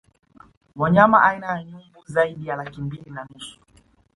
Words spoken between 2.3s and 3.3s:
ya laki mbili na